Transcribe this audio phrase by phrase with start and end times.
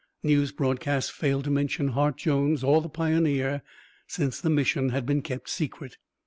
[0.23, 3.61] News broadcasts failed to mention Hart Jones or the Pioneer,
[4.07, 5.97] since the mission had been kept secret.